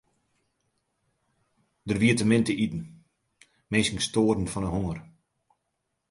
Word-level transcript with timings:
Der 1.87 1.99
wie 2.01 2.13
te 2.17 2.25
min 2.27 2.45
te 2.45 2.53
iten, 2.65 2.83
minsken 3.71 4.01
stoaren 4.07 4.51
fan 4.53 4.65
'e 4.65 4.71
honger. 4.75 4.99